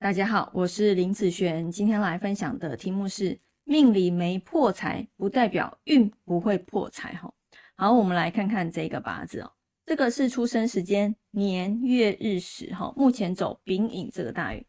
[0.00, 7.28] 大家好，我是林子璇，今天来分享的题目是命里没破财，不代表运不会破财哈。
[7.74, 9.50] 好，我们来看看这个八字哦，
[9.84, 14.64] 这个是出生时间年月日时哈，目前走丙寅这个大运，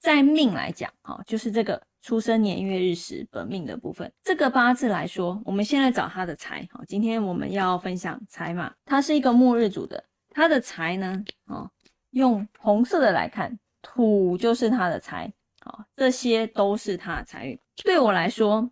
[0.00, 4.10] 在命来讲哈，就是这个出生年月日时本命的部分。
[4.24, 11.70] 这个八字来说，我们现在找他的财哈，今天我们要分享财嘛，它是一个末日主的，他的财呢，哦，
[12.12, 13.58] 用红色的来看。
[13.82, 17.58] 土就是他的财，好，这些都是他的财运。
[17.82, 18.70] 对我来说，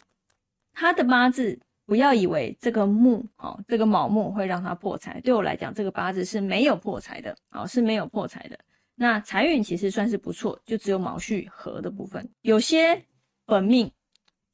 [0.72, 5.20] 他的八字不要以为这个木，哦，这个卯木会让他破财。
[5.20, 8.58] 对我来讲，这个八字是没有破财的，哦，是没有破财的。
[8.94, 12.30] 那财运其实算是不错，就只有卯戌合的部分。
[12.42, 13.04] 有些
[13.44, 13.90] 本命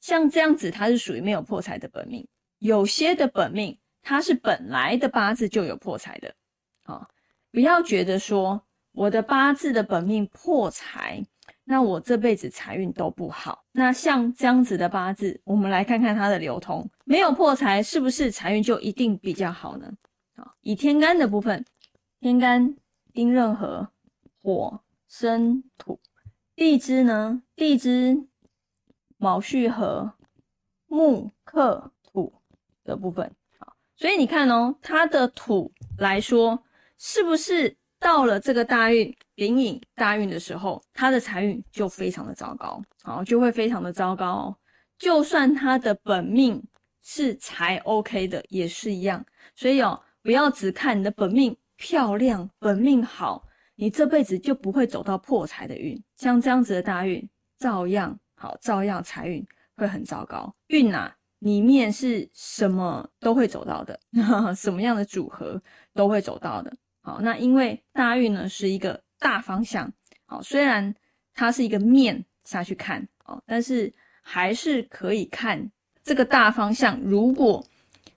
[0.00, 2.24] 像这样子，它是属于没有破财的本命；
[2.60, 6.34] 有些的本命，它是本来的八字就有破财的。
[6.84, 7.08] 好，
[7.52, 8.65] 不要觉得说。
[8.96, 11.22] 我的八字的本命破财，
[11.64, 13.62] 那我这辈子财运都不好。
[13.72, 19.92] 那像这样子的八字，我们来看看它的流通，没有破财，是不是财运就一定比较好呢？
[20.34, 21.62] 好，以天干的部分，
[22.20, 22.74] 天干
[23.12, 23.86] 丁壬合，
[24.42, 26.00] 火生土；
[26.54, 28.26] 地支呢，地支
[29.18, 30.14] 卯戌合，
[30.86, 32.40] 木克土
[32.82, 33.30] 的部分。
[33.58, 36.64] 好，所以你看哦，它的土来说，
[36.96, 37.76] 是不是？
[38.06, 44.32] 到了这个大运丙寅大运的时候，他的财运就非常的糟糕，好，就会非常的糟糕。
[44.32, 44.56] 哦
[44.96, 46.62] 就算他的本命
[47.02, 49.26] 是财 OK 的，也是一样。
[49.56, 56.00] 所以哦，不要只看你的本命漂亮，本命好，你这辈子就不会走到破财的运。
[56.16, 59.44] 像这样子的大运，照样好，照样财运
[59.76, 60.54] 会很糟糕。
[60.68, 63.98] 运啊，里面是什么都会走到的，
[64.54, 65.60] 什么样的组合
[65.92, 66.72] 都会走到的。
[67.06, 69.88] 好，那因为大运呢是一个大方向，
[70.24, 70.92] 好，虽然
[71.32, 73.92] 它是一个面下去看，哦，但是
[74.22, 75.70] 还是可以看
[76.02, 76.98] 这个大方向。
[77.02, 77.64] 如果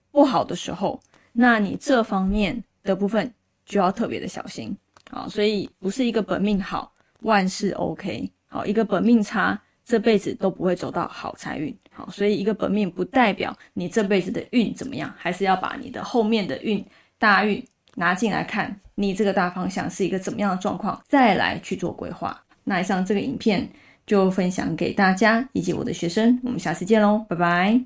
[0.10, 1.00] 不好的时候，
[1.34, 3.32] 那你这方面的部分
[3.64, 4.76] 就要特别的小心，
[5.12, 16.84] 好，所以不是一个本命好，万事 OK，好，一个本命差，这辈子都不会走到好财运，好，所以一个本命不代表你这辈子的运怎么样，还是要把你的后面的运
[17.20, 17.64] 大运。
[17.96, 22.38] 拿进来看，你这个大方向是一个怎么样的状况，再来去做规划。
[22.66, 23.68] 那以上这个影片
[24.06, 27.82] 就分享给大家以及我的学生，我们下次见喽，拜拜。